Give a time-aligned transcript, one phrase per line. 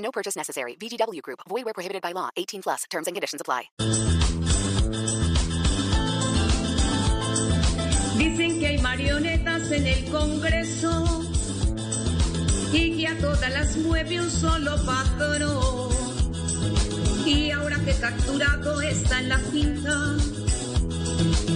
[0.00, 0.76] No purchase necessary.
[0.76, 1.40] VGW Group.
[1.48, 2.30] Void where prohibited by law.
[2.36, 2.84] 18 plus.
[2.90, 3.70] Terms and conditions apply.
[8.18, 11.22] Dicen que hay marionetas en el Congreso
[12.72, 15.90] y que a todas las mueve un solo patrón.
[17.24, 20.16] Y ahora que capturado está en la finca,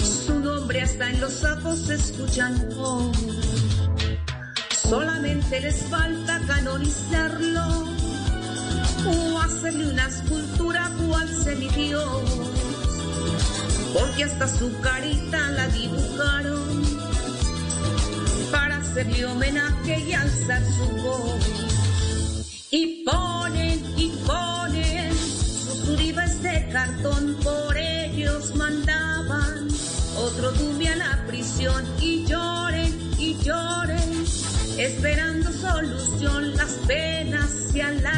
[0.00, 3.12] su nombre está en los sapos escuchando.
[4.70, 7.97] Solamente les falta canonizarlo
[9.68, 12.22] hacerle una escultura cual semidios,
[13.92, 16.84] porque hasta su carita la dibujaron
[18.50, 21.44] para hacerle homenaje y alzar su voz.
[22.70, 29.68] Y ponen y ponen sus uribes de cartón, por ellos mandaban
[30.16, 34.24] otro dumia a la prisión y lloren y lloren,
[34.78, 38.17] esperando solución, las penas se alargan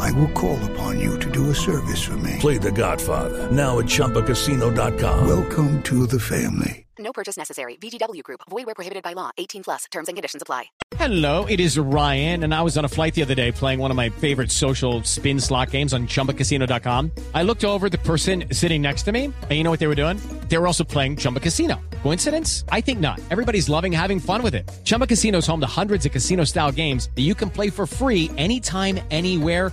[0.00, 2.36] I will call upon you to do a service for me.
[2.40, 5.26] Play The Godfather now at ChumbaCasino.com.
[5.26, 6.84] Welcome to the family.
[6.98, 7.76] No purchase necessary.
[7.76, 8.40] VGW Group.
[8.48, 9.30] Void where prohibited by law.
[9.36, 9.84] 18 plus.
[9.90, 10.66] Terms and conditions apply.
[10.96, 13.90] Hello, it is Ryan, and I was on a flight the other day playing one
[13.90, 17.10] of my favorite social spin slot games on chumbacasino.com.
[17.34, 19.96] I looked over the person sitting next to me, and you know what they were
[19.96, 20.18] doing?
[20.48, 21.80] They were also playing Chumba Casino.
[22.02, 22.64] Coincidence?
[22.68, 23.20] I think not.
[23.30, 24.70] Everybody's loving having fun with it.
[24.84, 27.86] Chumba Casino is home to hundreds of casino style games that you can play for
[27.86, 29.72] free anytime, anywhere